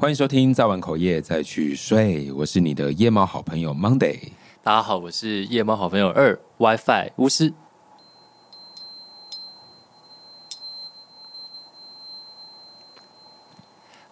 [0.00, 4.16] 欢迎收听《早晚口夜再去睡》，我是你的夜猫好朋友 Monday。
[4.62, 7.52] 大家好，我是夜猫好朋友二 WiFi 巫师。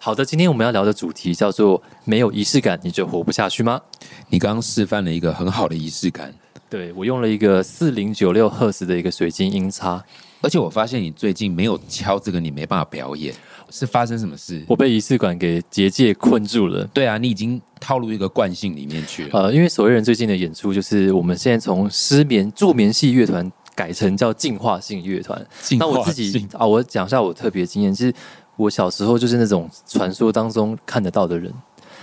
[0.01, 3.81] 好的，今天我们要聊的主题叫做“没有仪式感你就活不下去吗
[4.29, 6.35] 你刚刚示范了一个很好的仪式感，？”
[6.69, 10.05] 对我用了一个四零九六赫兹的一个水晶音叉，
[10.47, 13.35] 而且我发现你最近没有敲这个，你没办法表演，
[13.69, 14.65] 是发生什么事？
[14.69, 16.85] 我被仪式感给结界困住了。
[16.95, 19.31] 对啊，你已经套入一个惯性里面去了。
[19.33, 25.45] 呃，因为所谓人最近的演出，就是我们现在从失眠助眠系乐团改成叫进化性乐团。
[25.81, 28.15] 那我自己啊，我讲一下我特别经验，其实
[28.55, 31.53] 我小时候就是那种传说当中看得到的人，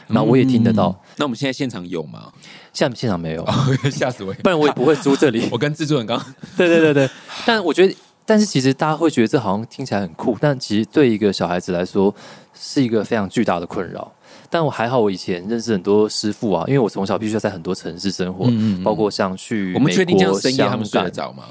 [0.07, 2.29] 然后我也听得到，那我们现在现场有吗？
[2.73, 3.47] 现在现场没有，
[3.89, 4.33] 吓死我！
[4.43, 5.47] 不然我也不会租这里。
[5.53, 6.19] 我跟制作人刚
[6.57, 7.09] 对对对对，
[7.45, 12.13] 但我觉得，但是其实大家会觉得这好像听起来很酷，但其实对一个小孩子来说
[12.53, 14.11] 是一个非常巨大的困扰。
[14.49, 18.83] 但我还好，我以前认识很多师傅啊，因为我从小必须要在很多城市生活，嗯嗯嗯。
[18.83, 21.43] 包括像去我们确定这样深夜他们睡得着吗、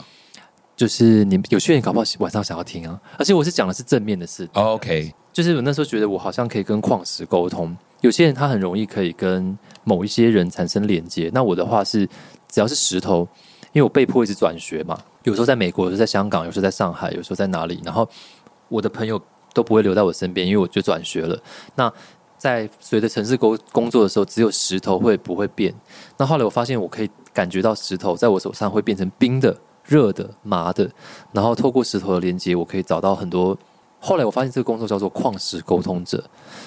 [0.76, 12.08] 就是你有些人搞不好晚上想要听啊，而且我是讲的是正面的事，哦 o k 就是我那时候觉得我好像可以跟矿石沟通，有些人他很容易可以跟某一些人产生连接，那我的话是
[12.48, 13.26] 只要是石头，
[13.72, 18.08] 因为我被迫一直转学嘛，有时候在美国，有时候在香港，有时候在上海，有时候在哪里，然后
[18.68, 19.20] 我的朋友
[19.52, 21.38] 都不会留在我身边，因为我就转学了。
[21.74, 21.92] 那
[22.38, 25.72] 在随着城市工工作的时候，只有石头会不会变。
[26.16, 30.90] 那后来我发现，我可以感觉到石头在我手上会变成冰的、热的、麻的，
[31.30, 33.56] 然后透过石头的连接，我可以找到很多。
[34.04, 36.20] 后来我发现这个工作叫做矿石沟通者，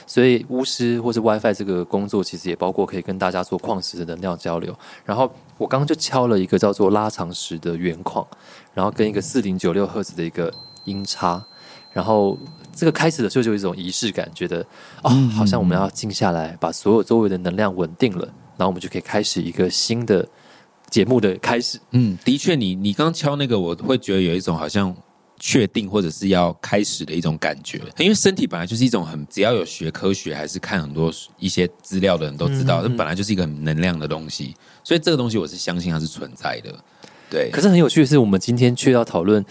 [0.07, 4.73] 所以巫师或是 WiFi 这个工作其实也包括可以跟大家做矿石的能量交流。
[5.03, 8.25] 然后我刚刚就敲了一个叫做拉长时的原框，
[8.73, 10.53] 然后跟一个四零九六赫兹的一个
[10.83, 11.43] 音叉，
[11.93, 12.37] 然后
[12.73, 14.65] 这个开始的时候就有一种仪式感，觉得
[15.01, 18.25] 啊、好像我们要静下来，把所有周围的能量稳定了，
[18.57, 20.27] 然后我们就可以开始一个新的
[20.89, 21.79] 节目的开始。
[21.91, 24.93] 嗯，的确你，你刚敲那个，我会觉得有一种好像
[25.39, 36.73] 确定或者是要开始的一种感觉，因为身体本来就是一种很只要有学科学还是看很多一些资料的人都知道，这、嗯嗯本来就是一个很能量的东西，所以这个东西我是相信它是存在的。
[37.29, 39.43] 对，可是很有趣的是，我们今天却要讨论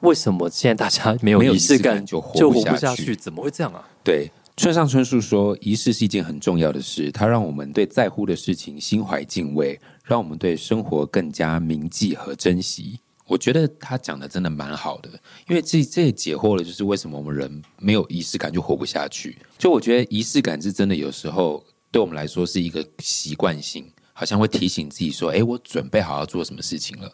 [0.00, 3.14] 为什么现在大家没有仪式感就活不下去？
[3.14, 3.86] 怎么会这样啊？
[4.02, 13.00] 对，村上春树说，仪式是一件很重要的事，它让我们对在乎的事情心怀敬畏，让我们对生活更加铭记和珍惜。
[13.26, 15.08] 我觉得他讲的真的蛮好的，
[15.48, 19.36] 因为这这也解惑了，就是为什么我们人没有仪式感就活不下去。
[19.58, 27.10] 就我觉得仪式感是真的，有时候对我们来说是一个习惯性，好像会提醒自己说：“哎，我准备好要做什么事情了。”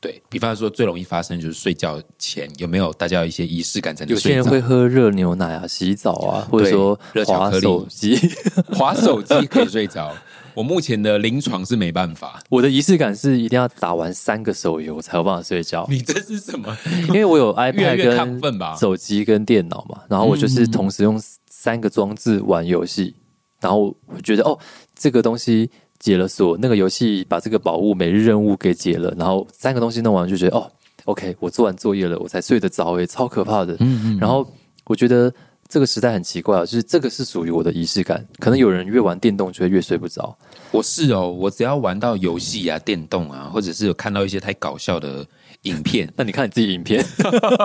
[0.00, 4.42] 对比方说，最容易发生就是睡觉前有没有大家有一些仪式感才能有些人？
[4.42, 8.18] 会喝热牛奶啊、洗澡啊，或者说滑热巧克力手机。
[8.72, 10.16] 滑手机可以睡着，
[10.54, 12.42] 我目前的临床是没办法。
[12.48, 16.76] 我的仪式感是一定要打完三个手游才有办法睡觉，你这是什么？
[17.08, 18.76] 因为我有 iPad 跟？
[18.78, 23.14] 手机跟电脑嘛，然后我就是同时用三个装置玩游戏，
[23.60, 24.58] 然后我觉得哦，
[24.96, 30.70] 这个东西解了锁，那个游戏把这个宝物每日任务给解了，然后三个东西弄完就觉得哦
[31.04, 33.74] ，OK，我做完作业了，我才睡得着，诶，超可怕的。
[33.80, 34.46] 嗯嗯，然后
[34.86, 35.32] 我觉得
[35.70, 40.36] 这个时代很奇怪啊，就是这个是属于我的仪式感，可能有人越玩电动就会越睡不着，
[40.72, 45.24] 我是哦，我只要玩到游戏啊、电动啊，或者是有看到一些太搞笑的
[45.62, 47.04] 影片， 那你看你自己影片，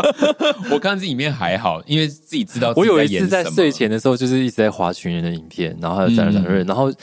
[0.72, 3.44] 我看自己影片还好，因为自己知道自己我有一演什么。
[3.44, 6.94] 次在睡，前的时候，就是一直在划群人的影片，然后还有展览展然后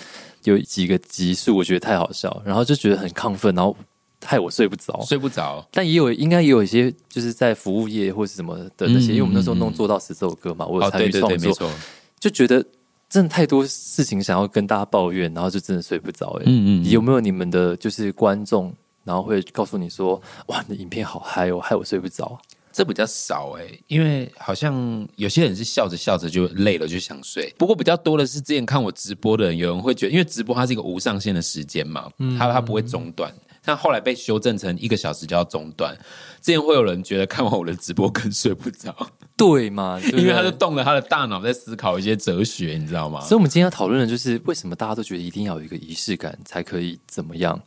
[0.44, 3.76] 有几个集数，我觉得太好笑，然后就觉得很亢奋，然后
[4.24, 5.00] 害我睡不着。
[5.02, 5.66] 睡不着。
[5.70, 11.70] 但也有应该也有一些就是在服务业或是什么的那些，嗯因为我们那时候嗯弄做到十这首歌嘛，我有哦，参与创作。
[12.18, 12.64] 就觉得
[13.08, 16.38] 真的太多事情想要跟大家抱怨，然后就真的睡不着。
[16.40, 18.72] 哎，嗯嗯有没有你们的就是观众，
[19.04, 22.40] 然后会告诉你说，哇，你的影片好嗨哦，害我睡不着。
[22.74, 33.30] 这比较少哎、因为好像有些人是笑着笑着就累了就想睡，不过比较多的是之前看我直播的人，有人会觉得，因为直播它是一个无上限的时间嘛，嗯它它不会中断，
[33.64, 35.96] 但后来被修正成一个小时就要中断。
[36.40, 38.94] 之前会有人觉得看完我的直播更睡不着，
[39.36, 40.00] 对嘛？
[40.12, 43.20] 因为他就动了他的大脑在思考一些哲学，你知道吗？
[43.20, 47.60] 所以，我们今天要讨论的就是为什么大家都觉得一定要有一个仪式感才可以怎么样？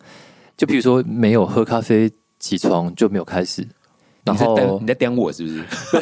[0.58, 3.68] 就比如说，没有喝咖啡起床就没有开始，
[4.26, 5.64] 然你在后你在点我是不是？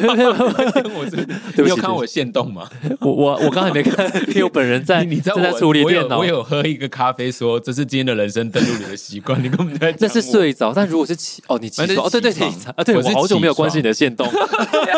[0.95, 1.27] 我是
[1.61, 2.67] 你有看我现动吗？
[3.01, 6.25] 我我我刚才没看， 因为我本人在你在处理我有电脑我。
[6.25, 9.37] 有喝一个咖啡，说这是今天的人生登录你的习惯。
[9.43, 14.25] 你根本在讲那是睡着，但如果是起哦，你起床哦，对对对啊，对我好久没有关心你的线动，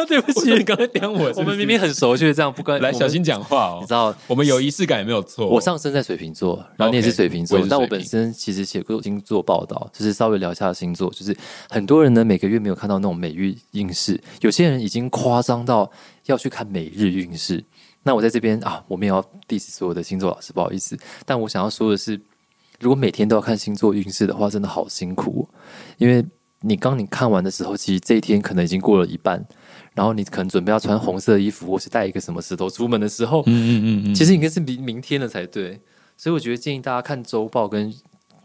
[0.07, 2.79] 对不起你，刚才点我是是，我们明明很熟，就是这样不关。
[2.79, 3.93] 来小心讲话哦你知。
[3.93, 5.47] 道，我们有仪式感也没有错。
[5.47, 11.35] 我上升在水瓶座，然后你也是水瓶座但我本身其实写过星座报道，就是稍微聊一下星座，就是
[11.69, 15.89] 很多人呢每个月没有看到那种每日运势，有些人已经夸张到
[16.25, 17.63] 要去看每日运势。
[18.03, 20.95] 那我在这边啊，我们也要 diss 所有的星座老师，不好意思，
[21.25, 22.19] 但我想要说的是，
[22.79, 25.49] 如果每天都要看星座运势的话，真的好辛苦、
[25.97, 26.23] 因为
[26.61, 29.43] 你刚你看完的时候，其实这一天可能已经过了一半，
[29.93, 35.79] 然后你可能准备要穿红色衣服，或是带一个什么石头出门的时候，嗯嗯嗯，其实应该是明明天了才对，
[36.15, 37.91] 所以我觉得建议大家看周报跟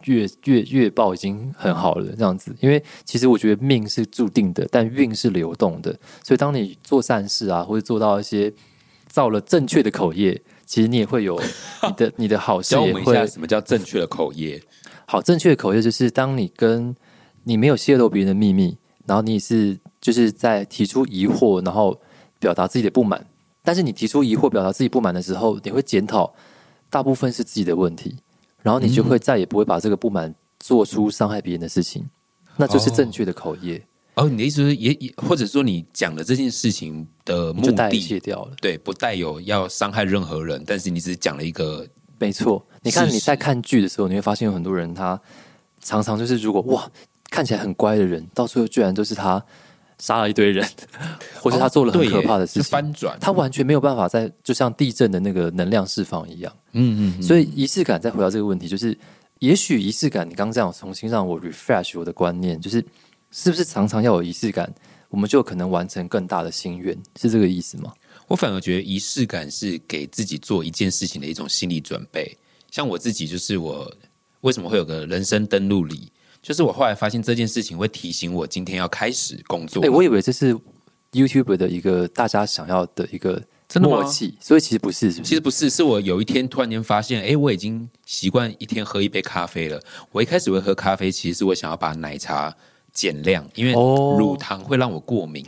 [0.05, 5.93] 月月月报已经很好了，这样子，因为其实我觉得命是注定的，但运是流动的，
[6.25, 8.53] 所以当你做善事啊，或者做到一些
[9.09, 11.41] 造了正确的口业，其实你也会有
[11.87, 14.63] 你的你的好事也教我们一下会什么叫正确的口业。
[15.07, 15.21] 好。
[15.21, 16.95] 正确的口业就是当你跟
[17.45, 18.77] 你没有泄露别人的秘密，
[19.07, 22.01] 然后你也是就是在提出疑惑，然后
[22.39, 23.27] 表达自己的不满。
[23.63, 26.33] 但是你提出疑惑、表达自己不满的时候，你会检讨，
[26.89, 28.17] 大部分是自己的问题，
[28.63, 32.09] 然后你就会再也不会把这个不满做出伤害别人的事情，
[32.57, 33.83] 那就是正确的口业，
[34.15, 38.53] 哦，你的意思是也也，或者说你讲的这件事情的目的就代的，谢掉了。
[38.61, 41.87] 对，不带有要伤害任何人，但是你只是讲了一个
[42.19, 45.19] 没错，你看你在看剧的时候，你会发现有很多人他
[45.81, 46.91] 常常就是如果哇
[47.31, 49.43] 看起来很乖的人，到最后居然都是他
[50.01, 50.67] 杀了一堆人，
[51.41, 52.63] 或是他做了很可怕的事情。
[52.63, 53.19] 是翻转。
[53.21, 58.97] 他完全没有办法在就像地震的那个能量释放一样，嗯嗯，所以仪式感再回到这个问题，就是
[59.39, 62.85] 也许仪式感，你刚刚这样重新让我 refresh 我的观念，就是
[63.31, 64.73] 是不是常常要有仪式感，
[65.09, 67.93] 我们就可能完成更大的心愿，是这个意思吗？
[68.27, 72.37] 我反而觉得仪式感是给自己做一件事情的一种心理准备。
[72.71, 73.93] 像我自己，就是我
[74.43, 79.85] 为什么会有个人生登录礼，就是我后来发现这件事情会提醒我今天要开始工作。
[79.85, 80.57] 哎、我以为这是
[81.13, 85.29] YouTube 的一个大家想要的一个真的默契，所以其实不是，是不是？
[85.29, 89.81] 其实不是，是我有一天突然间发现，哎，我已经习惯一天喝一杯咖啡了。
[90.11, 92.55] 我一开始会喝咖啡，其实是我想要把奶茶
[92.93, 95.47] 减量，因为哦乳糖会让我过敏。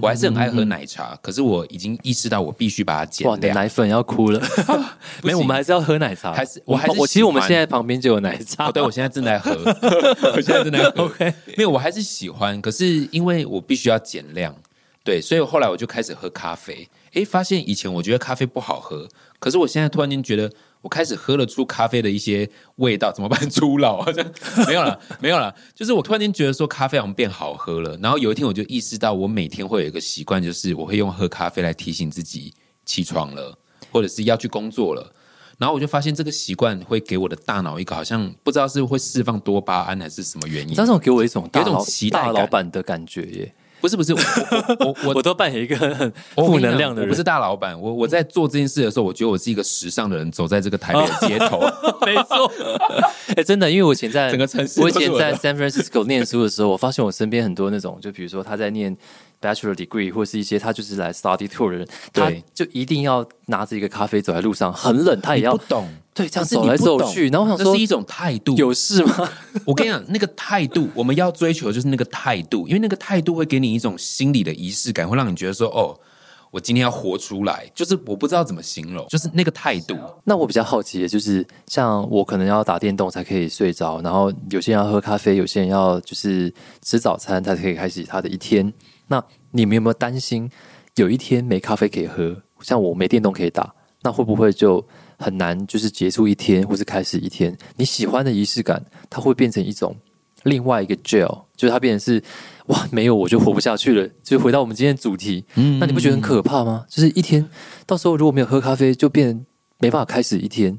[0.00, 3.48] 我还是很爱喝奶茶，可是我已经意识到我必须把它减哇，的。
[3.52, 4.40] 奶粉要哭了。
[5.22, 6.32] 没有，我们还是要喝奶茶。
[6.32, 8.68] 还是我我还是我其实我们现在旁边就有奶茶。
[8.68, 9.50] 哦，对，我现在正在喝，
[10.34, 11.04] 我现在正在喝。
[11.04, 14.54] OK，没有，我还是喜欢，可是因为我必须要减量，
[15.02, 16.88] 对，所以后来我就开始喝咖啡。
[17.12, 19.08] 哎，发现以前我觉得咖啡不好喝，
[19.38, 20.50] 可是我现在突然间觉得，
[20.84, 22.46] 我开始喝了出咖啡的一些
[22.76, 23.40] 味道，怎么办？
[23.48, 24.22] 初老好像
[24.68, 25.52] 没有了，没有了。
[25.74, 32.52] 就是我突然间觉得说咖啡好像变好喝了，然后有一天我就意识到，我每天会有一个习惯，就是我会用喝咖啡来提醒自己
[32.84, 33.58] 起床了，
[33.90, 35.10] 或者是要去工作了。
[35.56, 43.54] 然后我就发现这个习惯会给我的大脑一个好像不知道是会释放多巴胺还是什么原因你知道，这种给我一种大有一种期待大老板的感觉耶。
[43.84, 51.60] 不是不是，我 我我都扮演一个很我负能量的人，我不是大老板，我我在做这件事的时候，我觉得我是一个时尚的人，走在这个台北的街头，
[52.06, 52.50] 没错。
[53.36, 58.96] 哎、真的，因为我以前在整个城市我以前在 San Francisco 念书的时候，我发现我身边很多那种，就比如说他在念
[59.42, 62.42] bachelor degree，或是一些他就是来 study tour 的人，他对。
[62.54, 67.28] 就一定要拿着一个咖啡走在路上，很冷，他也要懂，对这样走来你不懂走去。
[67.28, 68.54] 然后我想说这是一，种态度。
[68.56, 69.28] 有事吗？
[69.66, 75.98] 我跟你讲，那个态度，我们要追求的就是那个态度，因为那个态度会给你一种心理的仪式感，会让你觉得说，哦，
[76.52, 77.68] 我今天要活出来。
[77.74, 79.98] 就是我不知道怎么形容，就是那个态度。
[80.22, 88.72] 那我比较好奇的就是，像我可能要打电动才可以睡着，然后有些人要喝咖啡，有些人要就是吃早餐才可以开始他的一天。
[89.08, 90.48] 那你们有没有担心
[90.94, 94.86] 有一天没咖啡可以喝，像我没电动可以打，那会不会就
[95.18, 97.56] 很难就是结束一天，或是开始一天？
[97.76, 99.96] 你喜欢的仪式感，它会变成一种
[100.44, 102.22] 另外一个 gel，就是它变成是
[102.66, 104.08] 哇，没有我就活不下去了。
[104.22, 106.84] 就回到我们今天的主题，嗯那你不觉得很可怕吗？
[106.88, 107.48] 就是一天
[107.86, 109.44] 到时候如果没有喝咖啡，就变
[109.78, 110.78] 没办法开始一天。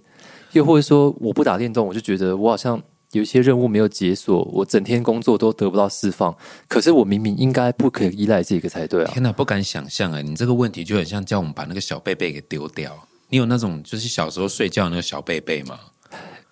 [0.53, 6.33] 又或者说我不打电动，我就觉得我好像有一些任务没有解锁，我整天工作都得不到释放。
[6.69, 9.11] 可是我明明应该不可以依赖这个才对啊！
[9.11, 10.21] 天哪，不敢想象哎！
[10.21, 12.97] 你这个问题就很像叫我们把那个小贝贝给丢掉。
[13.29, 15.79] 你有那种就是小时候睡觉那个小贝贝吗？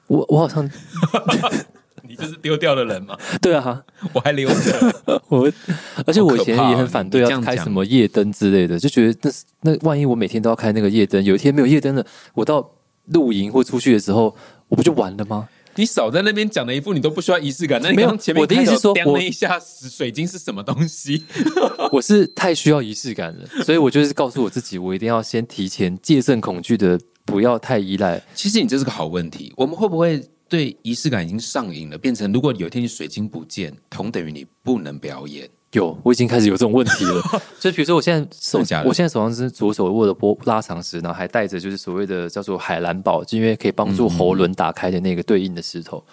[0.07, 0.69] 我我好像
[2.07, 3.17] 你就是丢掉的人吗？
[3.41, 4.93] 对啊，我还留着。
[5.29, 5.51] 我
[6.05, 12.69] 而且我以前也很反对要开什么夜灯之类的，就觉得那是那万一我每天都要开那个夜灯，有一天没有夜灯了，我到
[13.05, 14.35] 露营或出去的时候，
[14.67, 15.47] 我不就完了吗？
[15.75, 17.81] 你少在那边讲的一副你都不需要仪式感。
[17.81, 21.23] 那你没有刚刚前面我的意思是说掂了一下水晶是什么东西？
[21.91, 28.21] 我是太需要仪式感了，所以我就是告诉我自己，我一定要先提前戒慎恐惧的，不要太依赖。
[28.33, 29.51] 其实你这是个好问题。
[29.55, 35.49] 我们会不会对仪式感已经上瘾了，变成如果有一天你水晶不见，同等于你不能表演？
[35.73, 37.21] 有，我已经开始有这种问题了。
[37.59, 46.03] 就比如说，我现在手我现在手上是左手握的波拉长石，然后还带着就是所谓的叫做海蓝宝，就因为可以帮助喉轮打开的那个对应的石头。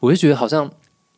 [0.00, 0.70] 我就觉得好像，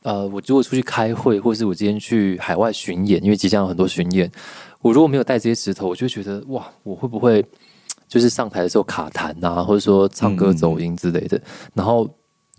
[0.02, 4.30] 呃，我如果出去开会，或是我今天去海外巡演，因为即将有很多巡演，
[4.80, 7.45] 我如果没有带这些石头，我就觉得哇，我会不会
[8.09, 11.40] 就是上台的时候卡痰啊，或者说唱歌走音之类的？
[11.75, 12.09] 然后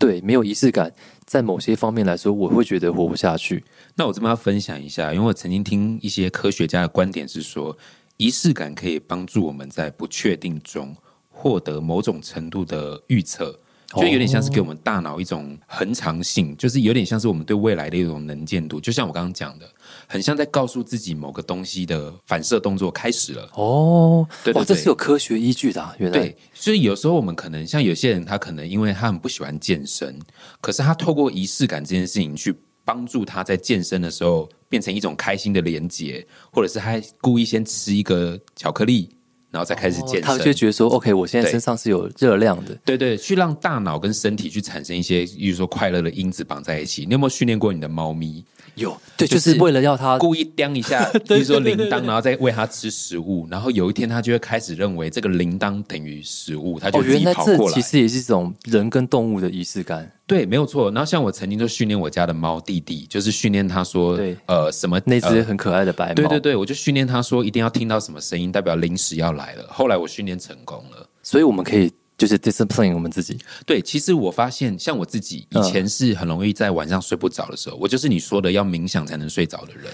[0.02, 0.92] 对没有仪式感，
[1.24, 3.62] 在某些方面来说，我会觉得活不下去。
[3.94, 7.78] 那我这边要分享一下，因为我曾经听一些科学家的观点是说，
[8.16, 10.96] 仪式感可以帮助我们在不确定中
[11.28, 13.56] 获得某种程度的预测，
[14.00, 18.80] 就有点像是给我们大脑一种恒常性，就是有点像是我们对未来的一种能见度。
[18.80, 19.66] 就像我刚刚讲的，
[20.06, 23.48] 很像在告诉自己某个东西的反射动作开始了。
[23.54, 30.18] 哦，哇，这是有科学依据的、啊，原来对，所以有时候我们可能像有些人，他可能因为他很不喜欢健身，
[30.60, 39.08] 可是他透过仪式感这件事情去帮助他在健身的时候变成一种开心的连结，或者是他故意先吃一个巧克力，
[39.52, 40.22] 然后再开始健身。
[40.22, 42.76] 哦他就会觉得说，OK，我现在身上是有热量的。
[42.84, 47.04] 对对，去让大脑跟身体去产生一些，比如说快乐的因子绑在一起。
[47.04, 48.44] 你有没有训练过你的猫咪？
[48.76, 57.74] 有，对，就就是是为了要它故意叼一下， 比如说铃铛，然后再喂它吃食物，然后有一天它就会开始认为这个铃铛等于食物，它就哦，自己原来这跑过来。
[57.74, 60.10] 其实也是一种人跟动物的仪式感。
[60.26, 60.90] 对，没有错。
[60.90, 69.66] 然后像我曾经就训练我家的猫弟弟，就是训练他说，对呃，什么那只呃很可爱的白猫，对对对，我就训练他说一定要听到什么声音，代表零食要来了。
[69.68, 71.06] 后来我训练成功了。
[71.22, 73.36] 所以我们可以就是 discipline 我们自己。
[73.66, 79.84] 对，其实我发现，像我自己以前是很容易在晚上睡不着的时候，我就是你说的要冥想才能睡着的人。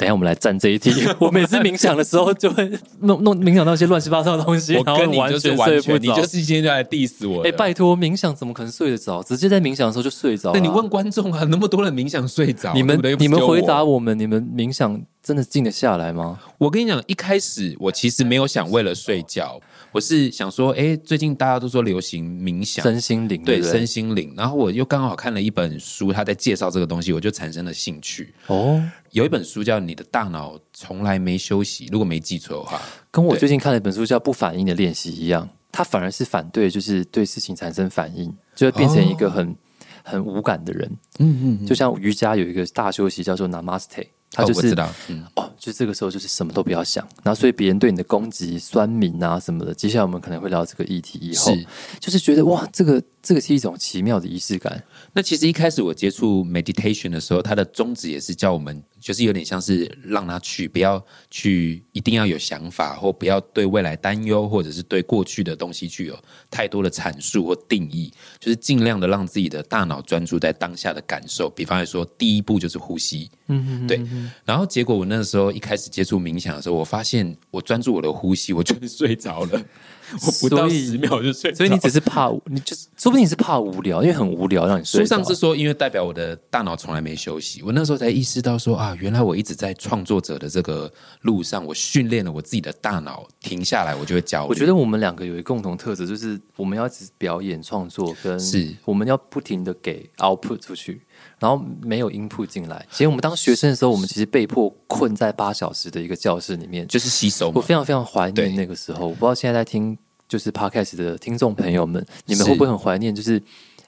[0.00, 0.90] 等一下我们来站这一题。
[1.20, 6.14] 我每次冥想的时候就会弄弄冥想到一些乱七八糟的东西，我然后跟你就是全完全，睡不着。
[6.14, 7.58] 你就是今天就来 diss 我哎、的。
[7.58, 9.22] 拜托，冥想怎么可能睡得着？
[9.22, 10.58] 直接在冥想的时候就睡着了。
[10.58, 16.40] 那你问观众啊，那么多人冥想睡着，你们你们回答我们，你们冥想真的静得下来吗？
[16.58, 19.60] 我跟你讲，一开始我其实没有想为了睡觉，
[19.92, 28.32] 我是想说，哎，最近大家都说流行冥想，身心灵对身心灵，然后我又刚好看了一本书，他在介绍这个东西，我就产生了兴趣。
[28.46, 39.54] 哦，有一本书叫《你的大脑从来没休息》，如果没记错的话，跟我最近看了一本书叫《不反应的练习》一样，它反而是反对，就是对事情产生反应，就会变成一个很、
[40.02, 40.90] 很无感的人。
[41.18, 51.18] 嗯嗯，就像瑜伽有一个大休息叫做 Namaste，它哦就是我知道，嗯，哦，就这个时候就是什么都不要想，然后所以别人对你的攻击、酸民啊什么的，接下来我们可能会聊这个议题。
[51.20, 51.66] 以后是。
[51.98, 54.82] 就是觉得哇，这个这个是一种奇妙的仪式感。
[55.12, 66.16] 那其实一开始我接触 meditation 的时候，它的宗旨也是叫我们，就是有点像是让他去，不要去一定要有想法，或不要对未来担忧，或者是对过去的东西具有
[66.50, 71.50] 太多的阐述或定义，就是尽量的让自己的大脑专注在当下的感受。
[71.50, 74.00] 比方来说，第一步就是呼吸，嗯，对。
[74.44, 79.64] 然后结果我那时候一开始接触冥想的时候，我发现我专注我的呼吸，我就睡着了，
[80.26, 81.52] 我不到十秒就睡。
[81.54, 85.06] 所以你只是怕，你就是说不定你是怕无聊，因为很无聊让你睡着。
[85.06, 87.62] 书上是说，因为代表我的大脑从来没休息。
[87.62, 94.48] 我那时候才意识到说啊，原来我一直在创作者的这个路上，我训练了我自己的大脑，停下来我就会焦虑。
[94.48, 101.00] 我觉得我们两个有一个共同特质，就是我们要一直表演创作，跟是我们要不停的给 output 出去，
[101.40, 102.86] 然后没有 input 进来。
[102.92, 107.50] 其实我们当学生的时候，我们其实被迫困在八小时的一个教室里面，就是吸收。
[107.54, 109.06] 我非常非常怀念那个时候。
[109.06, 113.12] 我不知道现在在听就是 podcast 的听众朋友们，你们是会不会很怀念？
[113.12, 113.42] 就是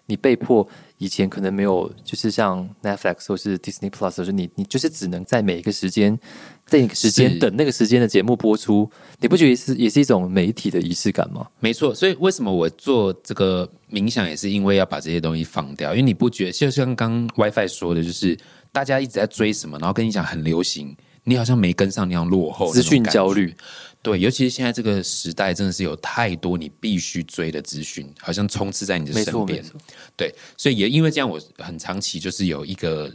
[0.07, 0.67] 你被迫
[1.03, 6.17] 以前可能没有，就是像 Netflix 或是 Disney Plus，就是你你就是只能在每一个时间，
[6.65, 11.45] 在一个时间等那个时间的节目播出，你不觉得是也是一种媒体的仪式感吗？
[11.59, 15.91] 没错，所以为什么我做这个冥想，也是因为要把这些东西放掉。
[15.91, 18.39] 因为你不觉得，就像刚 WiFi 说的，就是
[18.71, 23.55] 大家一直在追什么，然后跟你讲很流行，你好像没跟上，那样落后，资讯焦虑。
[24.02, 29.64] 对，尤其是现在这个时代，真的是有太多你必须追的资讯，好像充斥在你的身边。
[30.17, 33.09] 对，所以也因为这样，我很长期就是有一个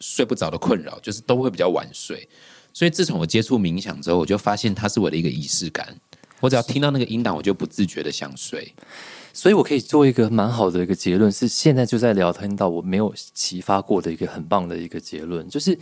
[0.00, 2.26] 睡不着的困扰，就是都会比较晚睡。
[2.72, 5.94] 所以自从我接触冥想之后，我就发现它是我的一个仪式感。
[6.40, 8.72] 我只要听到那个音档，我就不自觉的想睡。
[9.34, 15.78] 所以我可以做一个蛮好的一个结论，是现在就在聊天到我没有启发过的一个很棒的一个结论，就是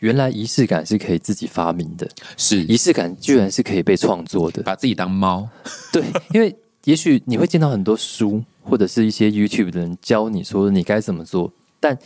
[0.00, 4.62] 原来仪式感是可以自己发明的，是仪式感居然是可以被创作的。
[4.62, 5.48] 把自己当猫，
[5.92, 6.04] 对，
[6.34, 6.54] 因为
[6.84, 11.96] 也许你会见到很多书，或者是一些 YouTube 的人教你说你该怎么做，但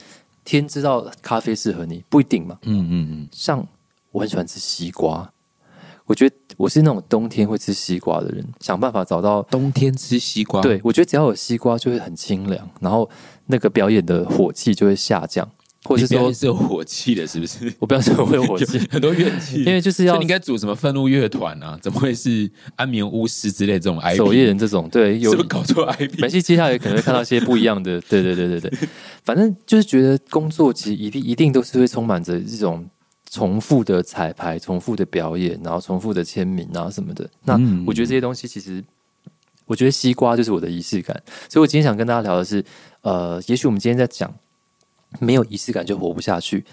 [0.44, 2.58] 天知道咖啡适合你不一定嘛。
[2.62, 3.66] 嗯嗯嗯，像
[4.10, 5.32] 我很喜欢吃西瓜，
[6.06, 9.42] 我觉得我是那种冬天会吃西瓜的人，想办法找到。
[9.44, 13.08] 冬天吃西瓜，对，我觉得只要有西瓜就会很清凉，然后
[13.46, 15.48] 那个表演的火气就会下降，
[15.84, 17.72] 或者是说是有火气的，是不是？
[17.78, 21.78] 我不要说会有火气， 很多怨气，因为就是要你应该组什么愤怒乐团啊？
[21.82, 24.16] 怎么会是安眠巫师之类这种 IP？
[24.16, 26.18] 守夜人这种，对，有是不是搞错 IP？
[26.20, 28.88] 没戏，接下来可能会看到一些不一样的， 对对对对对，
[29.22, 32.84] 反正就是觉得工作其实一定一定都是会充满着这种
[33.30, 37.28] 重复的彩排、重复的表演，然后重复的签名啊什么的。
[37.44, 38.82] 那嗯我觉得这些东西其实，
[39.66, 41.20] 我觉得西瓜就是我的仪式感。
[41.48, 42.64] 所以我今天想跟大家聊的是，
[43.02, 44.32] 呃，也许我们今天在讲
[45.20, 46.64] 没有仪式感就活不下去，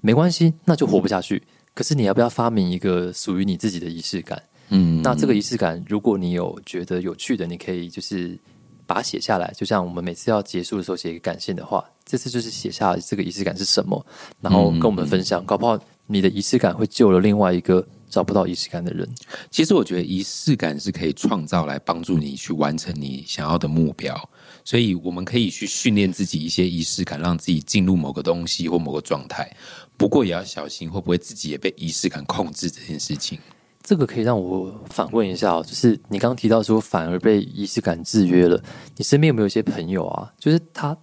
[0.00, 1.42] 没关系，那就活不下去。
[1.74, 4.42] 可是你要不要发明一个属于你自己的仪式感？
[4.70, 5.00] 嗯。
[5.02, 8.38] 那这个仪式感，如果你有觉得有趣的，你可以就是
[8.86, 14.04] 把它写下来，就像我们每次要结束的时候写一个感谢的话，这次就是写下这个仪式感是什么，
[14.40, 19.08] 然后跟我们分享，搞不好你的仪式感会救了另外一个找不到仪式感的人。
[19.50, 24.28] 其实我觉得仪式感是可以创造来帮助你去完成你想要的目标，
[24.68, 29.50] 所以我们可以去训练自己一些仪式感，让自己进入某个东西或某个状态。
[29.96, 33.38] 不过也要小心，会不会自己也被仪式感控制这件事情。
[33.82, 38.62] 这个可以让我反问一下哦，就是你刚刚提到说反而被仪式感制约了，
[38.98, 40.94] 你身边有没有一些朋友啊，就是他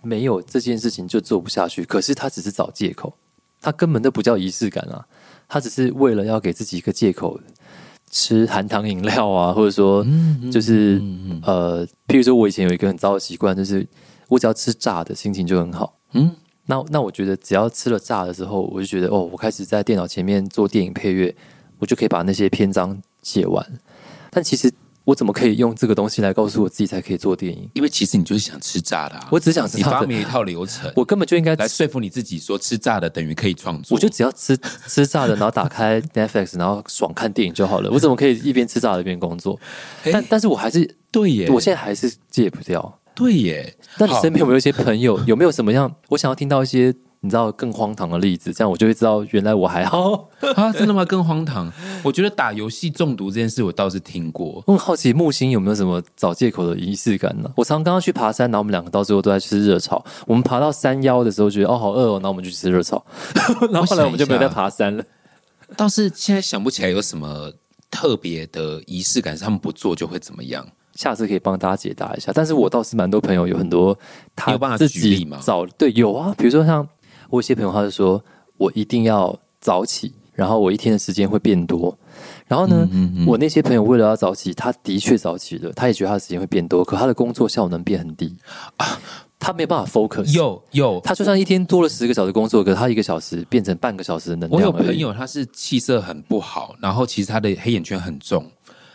[0.00, 3.14] 没有这件事情就做不下去，可是他只是找借口，
[3.60, 5.06] 他根本都不叫仪式感啊，
[5.46, 7.38] 他只是为了要给自己一个借口
[8.12, 10.06] 吃含糖饮料啊，或者说
[10.52, 11.02] 就是
[11.42, 13.84] 呃，譬如说我以前有一个很糟的习惯，就是
[14.28, 15.98] 我只要吃炸的，心情就很好。
[16.12, 16.30] 嗯，
[16.66, 21.34] 那那我觉得只要吃了炸的时候，我就觉得哦，我开始在电脑前面做电影配乐，
[21.78, 23.66] 我就可以把那些篇章写完。
[24.30, 24.70] 但其实
[25.04, 27.68] 我怎么可以用这个东西来告诉我自己才可以做电影？
[27.74, 33.96] 因为其实你就是想吃炸的、啊，我只想吃你炸的，发明一套流程我根本就应该来说服你自己，说吃炸的等于可以创作。
[33.96, 34.56] 我就只要吃
[34.86, 37.90] 吃炸的，然后打开 Netflix，然后爽看电影就好了。
[37.90, 39.58] 我怎么可以一边吃炸的一边工作？
[40.12, 42.98] 但但是我还是，对耶，我现在还是戒不掉。
[43.14, 43.76] 对耶。
[43.98, 45.20] 那你身边有没有一些朋友？
[45.26, 45.94] 有没有什么样？
[46.08, 50.28] 我想要听到一些你知道更荒唐的例子，这样我就会知道原来我还好。
[50.56, 51.04] 啊，真的吗？
[51.04, 51.72] 更荒唐。
[52.02, 54.60] 我觉得打游戏中毒这件事，我倒是听过。
[54.66, 57.48] 我很好奇木星有没有什么找借口的仪式感呢？
[57.54, 60.04] 我常刚刚去爬山，然后我们两个到最后都在吃热炒。
[60.26, 63.04] 我们爬到山腰的时候，觉得哦好饿哦，然后我们就去吃热炒。
[63.70, 65.04] 然后后来我们就没有再爬山了。
[65.76, 67.52] 倒是现在想不起来有什么
[67.88, 70.66] 特别的仪式感，是他们不做就会怎么样。
[70.94, 72.32] 下次可以帮大家解答一下。
[72.34, 73.96] 但是我倒是蛮多朋友有很多
[74.34, 76.86] 他你有办法自己举例吗早对有啊，比如说像
[77.32, 78.22] 我有些朋友，他就说
[78.58, 81.96] 我一定要早起，然后我一天的时间会变多。
[82.46, 82.86] 然后呢，
[83.26, 88.36] 我那些朋友为了要早起，他的确早起了，他也觉得他的时间会变多，可他的工作效能变很低
[88.76, 89.00] 啊，
[89.38, 90.30] 他没有办法 focus。
[90.34, 94.66] 有有，他就算一天多了十个小时工作，可是他一个小时变成半个小时的能量我。
[94.66, 98.44] 有朋友他是气色很不好，然后其实他的黑眼圈很重，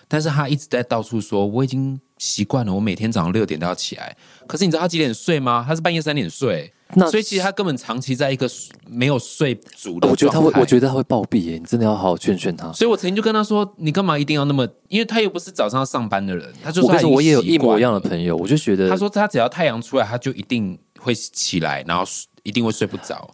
[0.08, 4.15] 但是他一直在到处说我已经习惯了，我每天早上六点都要起来。
[4.45, 5.65] 可是你知道他几点睡吗？
[5.67, 8.50] 他是半夜三点睡，那所以其实他根本长期在一个
[8.88, 11.58] 没有睡足的我觉得他会我觉得他会暴毙耶！
[11.58, 12.71] 你真的要好好劝劝他。
[12.71, 14.65] 所以我曾经就跟他说：“你干嘛一定要那么？
[14.88, 22.04] 因为他又不是早上要上班的人。”他就他已经我我也有一模一样的朋友，我就觉得他说他只要太阳出来，他就一定会起来，然后
[22.43, 23.30] 一定会睡不着，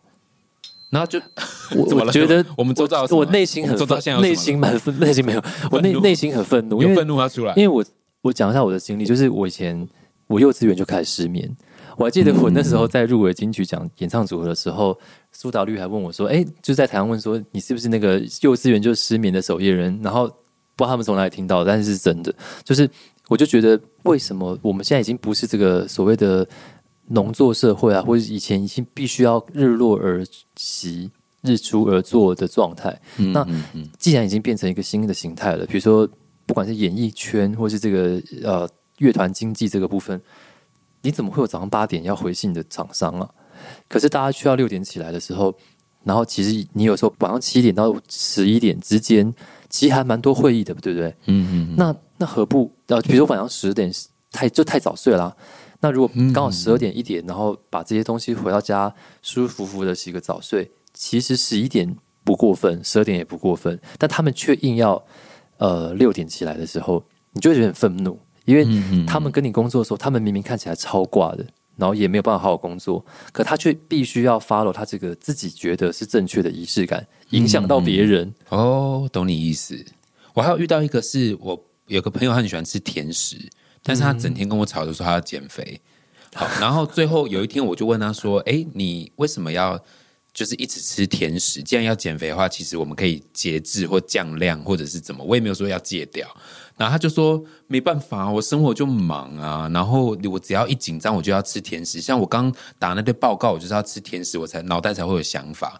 [0.90, 1.20] 然后就
[1.78, 7.62] 我怎么了我觉得我们周遭我内心很周现内心蛮愤， 内心没有，我内内心很愤怒，因有为愤怒要出来因。
[7.62, 7.86] 为我
[8.24, 9.88] 我讲一下我的经历，就是我以前
[10.26, 11.56] 我幼稚园就开始失眠。
[11.98, 14.98] 我还记得我那时候在入围金曲奖演唱组合的时候，
[15.32, 20.28] 苏打绿还问我说：“哎、就在台上问说你是不是那个幼稚园就失眠的守夜人？”然后
[20.76, 22.34] 不知道他们从哪里听到，但是是真的。
[22.64, 22.90] 就是
[23.28, 26.48] 我就觉得为什么我们现在已经不是这个所谓的
[27.08, 30.26] 农作社会啊，或者以前已经必须要日落而
[30.56, 33.00] 息、日出而作的状态。
[33.18, 33.46] 那
[34.00, 36.10] 既然已经变成一个新的形态了，比如说
[36.46, 40.20] 不管是演艺圈或是这个呃乐团经济这个部分，
[41.04, 43.30] 你怎么会有早上八点要回信的厂商啊？
[43.88, 45.54] 可是大家需要六点起来的时候，
[46.04, 49.34] 然后其实你有时候晚上七点到十一点之间，
[49.70, 51.16] 其实还蛮多会议的，对不对？
[51.28, 53.92] 嗯嗯，那那何不呃，比如说晚上十点
[54.32, 55.36] 太就太早睡啦。
[55.82, 65.04] 那如果刚好十二点一点，然后把这些东西回到家，舒舒服服的洗个澡睡，其实十一点不过分，十二点也不过分，但他们却硬要
[65.58, 68.66] 呃六点起来的时候，你就会觉得很愤怒，因为
[69.06, 71.46] 他们跟你工作的时候，他们明明看起来超挂的，
[71.78, 78.34] 然后也没有办法好好工作，可他却必须要 follow 他这个自己觉得是正确的仪式感，影响到别人。
[78.50, 79.84] 哦，懂你意思。
[80.34, 83.38] 我还有遇到一个是我有个朋友，他很喜欢吃甜食，
[83.84, 85.80] 但是他整天跟我吵着说他要减肥。
[86.34, 89.80] 好，然后最后有一天我就问他说：“哎，你为什么要
[90.34, 91.62] 就是一直吃甜食？
[91.62, 95.24] 既然要减肥的话，其实我们可以节制或降量，或者是怎么？
[95.24, 96.28] 我也没有说要戒掉。”
[96.76, 99.70] 然后他就说：“没办法，我生活就忙啊。
[99.72, 102.02] 然后我只要一紧张，我就要吃甜食。
[102.02, 105.80] 像我刚打那堆报告，我就是要吃甜食，我才脑袋才会有想法。”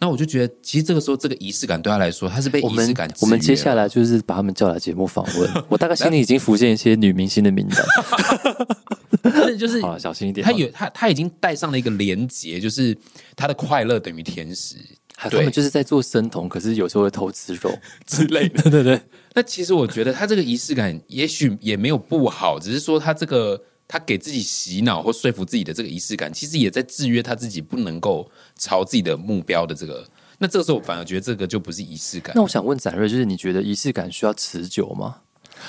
[0.00, 3.10] 那我就觉得，其实这个时候，这个仪式感对他来说，他是被仪式感。
[3.20, 5.64] 我们接下来就是把他们叫来节目访问。
[5.68, 10.44] 我大概心里已经浮现一些女明星的名单， 就是好小心一点。
[10.44, 12.96] 他有他他已经带上了一个连结，就是
[13.36, 14.76] 他的快乐等于甜食。
[15.16, 17.70] 他们就是在做生酮，可是有时候会偷吃肉
[18.04, 18.62] 之类的。
[18.70, 19.00] 对对。
[19.34, 23.60] 那其实我觉得他这个仪式感也许也没有不好，只是说他这个。
[23.94, 28.28] 他给自己洗脑或说服自己的这个仪式感，其实也在制约他自己不能够
[28.58, 30.04] 朝自己的目标的这个。
[30.36, 32.32] 那这个时候，反而觉得这个就不是仪式感。
[32.34, 35.18] 那我想问展瑞，就是你觉得仪式感需要持久吗？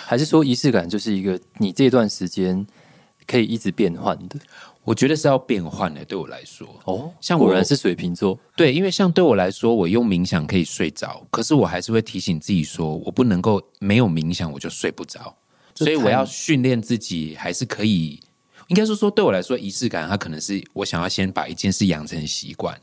[0.08, 2.66] 还是说仪式感就是一个你这段时间
[3.28, 4.40] 可以一直变换的？
[4.84, 6.04] 我觉得是要变换的。
[6.04, 8.40] 对我来说，哦，像果然是水瓶座。
[8.56, 15.38] 对，因为像对我来说，我用冥想可以睡着，可是我还是会提醒自己说，我不能够没有冥想我就睡不着。
[15.76, 18.20] 所以我要训练自己，还是可以，
[18.68, 22.76] 应该说说对我来说，仪式感它可能是我想要先把一件事养成习惯。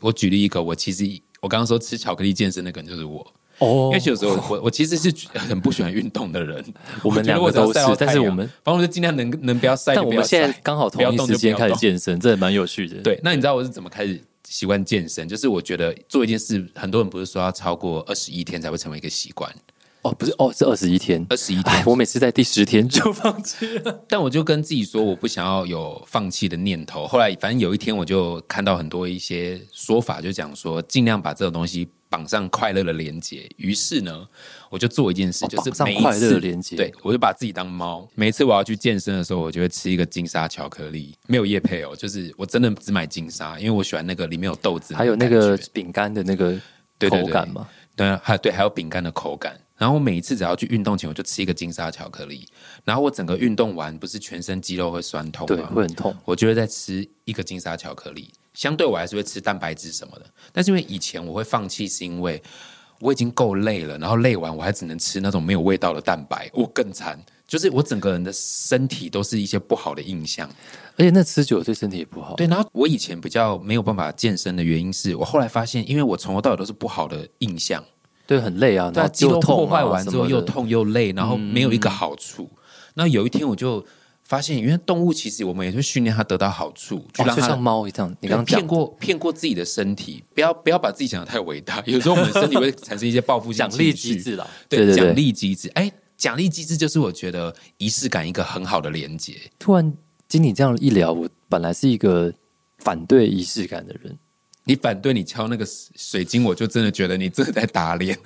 [0.00, 1.04] 我举例一个，我其实
[1.40, 3.20] 我刚刚说吃巧克力健身那个人就是我
[3.58, 6.64] 哦，因为有时候我我其实是很不喜欢运动的人，
[7.02, 12.96] 我们两个都是，但是我们反正就尽量能能不要晒，但我们现在刚好同一时间开始健身，这也蛮有趣的。
[13.02, 15.28] 对，那你知道我是怎么开始习惯健身？
[15.28, 19.54] 就是我觉得做一件事，很多人不是说要超过二十一天才会成为一个习惯。
[20.02, 21.82] 哦，不是哦，是二十一天，二十一天。
[21.84, 27.06] 我每次在第十天就放弃了， 但我就跟自己说，我不想要有放弃的念头。
[27.06, 33.46] 后来，反正有一天，我就看到很多一些说法，就讲说尽量把这种东西绑上快乐的连接。
[33.56, 34.26] 于是呢，
[34.70, 36.76] 我就做一件事，就是上快乐的连接。
[36.76, 38.08] 对，我就把自己当猫。
[38.14, 46.58] 每一次我要去健身的时候，我就会吃一个金沙巧克力，没有叶配哦，就是我真的只买金沙，因为我喜欢那个里面有豆子，还有那个饼干的那个
[47.10, 47.68] 口感嘛。
[47.94, 49.60] 对，还对，还有饼干的口感。
[49.80, 52.46] 然后我每一次只要去运动前，我就吃一个金沙巧克力。
[52.84, 55.56] 然后我整个运动完，不是全身肌肉会酸痛吗？
[55.56, 56.14] 对，会很痛。
[56.26, 58.30] 我就会再吃一个金沙巧克力。
[58.52, 60.26] 相对我还是会吃蛋白质什么的。
[60.52, 62.42] 但是因为以前我会放弃，是因为
[62.98, 67.18] 我已经够累了，然后累完我还只能吃那种没有味道的蛋白，我更惨。
[67.48, 70.46] 就是我整个人的身体都是一些不好的印象，
[70.98, 72.34] 而且那吃久了对身体也不好。
[72.34, 77.82] 对，然后我以前比较没有办法健身的原因是我后来发现，因为我从头到尾都是不好的印象。
[78.30, 78.88] 对，很累啊！
[78.92, 82.48] 对，肌肉破坏完之后又痛又累，然后没有一个好处。
[82.94, 83.84] 那有一天我就
[84.22, 88.16] 发现，因为动物其实我们也会训练它得到好处，就像猫一样。
[88.20, 91.82] 你刚刚骗过骗过自己的身体，不要不要把自己想的太伟大。
[91.86, 94.46] 有时候我们身体会产生一些报复性 奖励机制啦。
[94.68, 95.68] 对，奖励机制。
[95.74, 99.34] 哎，奖励机制就是我觉得仪式感一个很好的连接。
[99.58, 99.92] 突然
[100.28, 102.32] 经你这样一聊，我本来是一个
[102.78, 104.16] 反对仪式感的人。
[104.70, 108.16] 你反对你敲那个水晶，我就真的觉得你真的在打脸。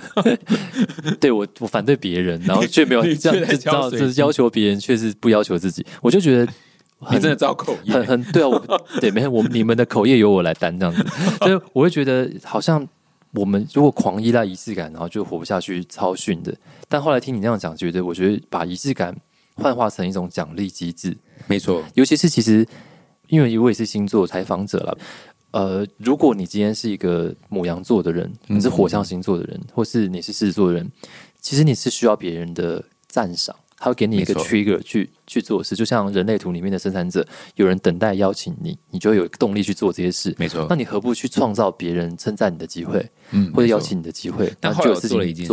[1.18, 5.86] 对我，我反对别人，然后却没有 这样知道，就是要求别人，却是不要求自己。
[6.02, 6.52] 我就觉得
[7.10, 8.48] 你真的造口业，很很对啊。
[8.48, 11.02] 我对没我你们的口业由我来担这样子，
[11.40, 12.86] 所以我会觉得好像
[13.32, 16.54] 我们如果狂依赖仪式感，然后就活不下去，超逊的。
[16.90, 19.16] 但后来听你那样讲，觉得我觉得把仪式感
[19.54, 21.82] 幻化成一种奖励机制，没错。
[21.94, 22.68] 尤其是其实
[23.28, 24.98] 因为我也是星座采访者了。
[25.54, 30.90] 呃，如果你今天是一个母羊座的人，你是火象星座的人，或是你是狮子座的人，
[31.40, 35.76] 其实你是需要别人的赞赏，他会给你一个 trigger 去去做事。
[35.76, 40.34] 就像人类图里面的生产者，有人等待邀请你，你就会有动力去做这些事。
[40.36, 44.52] 没错，那你何不去创造别人称赞你的机会，嗯，或者邀请你的机会？
[44.58, 45.52] 但后来做了一件事，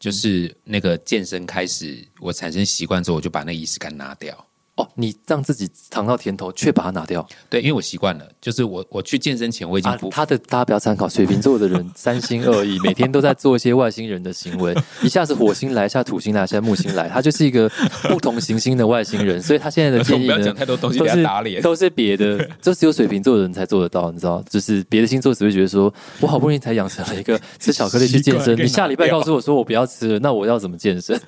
[0.00, 4.46] 就是那个健身开始，我产生习惯之后，我就把那仪式感拿掉。
[4.78, 7.26] 哦，你让自己尝到甜头，却把它拿掉。
[7.50, 17.68] 对，因为我习惯了，就是我我去健身前我已经不他的大家不要参考水瓶座的人三心二意，每天都在做一些外星人的行为， 一下子火星来，一下土星来，一下木星来，他就是一个
[18.04, 19.42] 不同行星的外星人。
[19.42, 24.40] 所以他现在的建议呢，都是打脸，都是别的， 就只有水瓶座的人才做得到，你知道？
[24.48, 31.20] 就是别的星座只会觉得说，我好不容易才养成了一个 吃巧克力去健身，你下礼拜告诉我说我不要吃了，那我要怎么健身？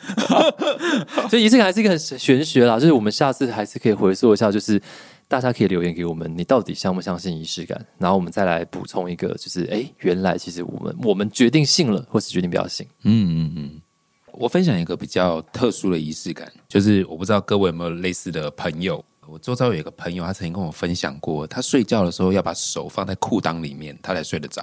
[1.29, 4.81] 所以仪式感还是一个很玄学啦，就是我们下次还是可以回溯一下，就是
[5.29, 7.87] 大家可以留言给我们，你到底相不相信仪式感？
[7.99, 12.87] 然后我们再来补充一个，就是哎，原来其实我们我们决定信了，或是决定不要信。
[13.05, 13.81] 嗯嗯嗯。
[14.33, 19.05] 我分享一个比较特殊的仪式感，就是我不知道各位有没有类似的朋友。
[19.27, 24.63] 我周遭有一个朋友，他曾经跟我分享过，他睡觉的时候要把手放在裤裆里面，他才睡得着。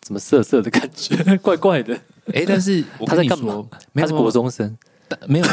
[0.00, 1.16] 怎么涩涩的感觉？
[1.38, 1.94] 怪怪的。
[2.34, 3.64] 哎，但是他在干嘛？
[3.94, 4.76] 他是国中生。
[5.28, 5.46] 没有，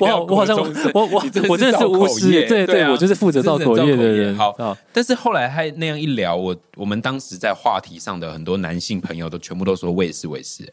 [0.00, 0.56] 我好我好像
[0.94, 4.36] 我我你真的是我真的是巫师，对对啊我就是负责造口业的人。
[4.36, 10.72] 好啊，但是后来还那样一聊，我我们当时在话题上的很多男性朋友都全部都说我也是我也是、欸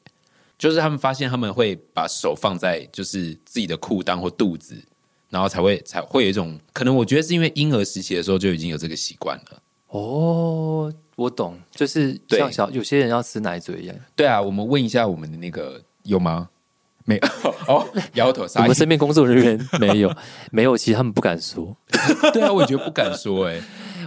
[0.56, 4.76] 就是他们发现他们会把手放在就是自己的裤裆或肚子，
[5.30, 9.62] 然后才会才会有一种可能，我觉得是因为婴儿时期的时候就已经有这个习惯了。
[9.88, 13.96] 哦，我懂，就是像小有些人要吃奶嘴一样。
[14.16, 16.48] 对啊，我们问一下我们的那个有吗？
[17.06, 17.22] 没有
[17.68, 18.62] 哦，摇头我。
[18.64, 20.14] 们身边工作人员没有，
[20.52, 21.76] 没有，其实他们不敢说。
[22.34, 23.60] 对啊，我也觉得不敢说哎、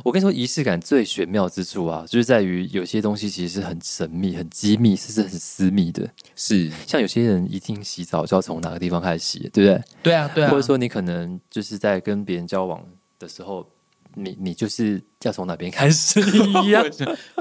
[0.04, 6.08] 我跟你说，仪式感最玄妙之处啊，就是在于有些东西其实是很神秘、很机密，甚至很私密的。
[6.34, 9.82] 是，像有些人一定洗澡就要从哪个地方开始洗，对不对？
[10.02, 12.82] 对啊，对啊，或者说你可能就是在跟别人交往
[13.18, 13.66] 的时候，
[14.16, 16.18] 你你就是要从哪边开始
[16.64, 16.84] 一样。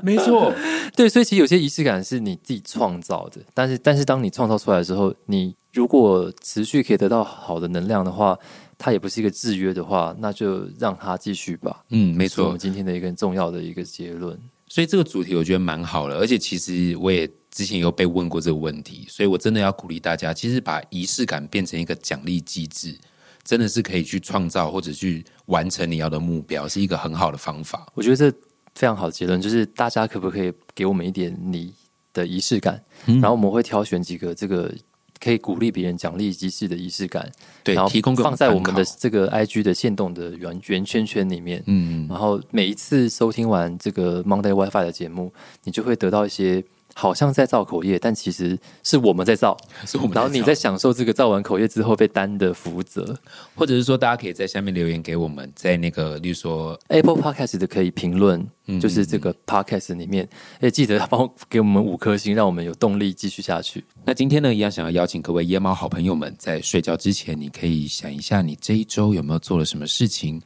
[0.04, 0.54] 没错，
[0.96, 8.38] 对，所以其实有些仪式感是你自己创造的，但是但是当你创造出来的时候，你如果持续可以得到好的能量的话，
[8.78, 11.84] 它也不是一个制约的话，那就让它继续吧。
[11.90, 12.60] 嗯，没错我们。
[12.60, 14.38] 今天的一个很重要的一个结论。
[14.68, 22.98] 所以这个主题我觉得蛮好的，而且其实我也之前有被问过这个问题，所以我真的要鼓励大家，其实把仪式感变成一个奖励机制，
[23.46, 27.88] 真的是可以去创造或者去完成你要的目标，是一个很好的方法。
[27.94, 28.30] 我觉得这
[28.74, 31.74] 非常好的结论，就是大家可不可以给我们一点你
[32.12, 34.74] 的仪式感，嗯然后我们会挑选几个这个
[35.20, 37.32] 可以鼓励别人奖励机制的仪式感，
[37.64, 41.64] 对然，后提供放在我们的这个 IG 的线动的圆圆圈圈里面。
[41.68, 45.32] 嗯，然后每一次收听完这个 Monday WiFi 的节目，
[45.64, 46.64] 你就会得到一些
[46.98, 49.56] 好像在造口业，但其实是我们在造。
[49.86, 53.20] 是我们找然后你在享受这个造完口业之后被担的福泽。
[53.54, 60.28] 或者是说，大家可以在下面留言给我们，在那个，例如说，Apple Podcast 的可以评论，嗯就是这个 Podcast 里面，
[60.62, 63.84] 也记得帮我给我们五颗星，让我们有动力继续下去。
[64.06, 70.42] 那今天呢，一样想要邀请各位夜猫好朋友们，在睡觉之前，你可以想一下，你这一周有没有做了什么事情，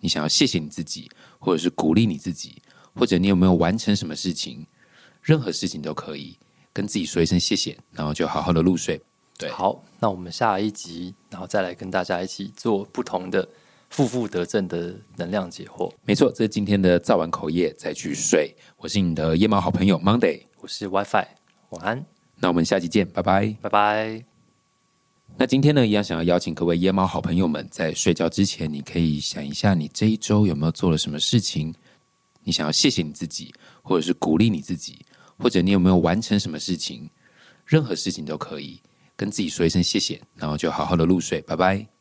[0.00, 2.62] 你想要谢谢你自己，或者是鼓励你自己，
[2.94, 4.66] 或者你有没有完成什么事情，
[5.24, 6.36] 任何事情都可以
[6.70, 9.00] 跟自己说一声谢谢，然后就好好的入睡。
[9.38, 13.48] 对，好，那我们下一集，然后再来跟大家一起做不同的
[13.88, 15.90] 负负得正的能量解惑。
[16.04, 18.54] 没错，这是今天的造完口业再去睡。
[18.76, 21.26] 我是你的夜猫好朋友 Monday，我是 WiFi，
[21.70, 22.04] 晚安，
[22.36, 23.56] 那我们下期见，拜拜。
[23.62, 24.24] 拜拜。
[25.36, 31.74] 那今天呢，一样想要邀请各位夜猫好朋友们，在睡觉之前，你可以想一下，你这一周有没有做了什么事情，
[32.44, 35.04] 你想要谢谢你自己，或者是鼓励你自己，
[35.44, 37.10] 或者你有没有完成什么事情，
[37.66, 38.80] 任何事情都可以
[39.14, 41.93] 跟自己说一声谢谢，然后就好好的入睡，拜拜。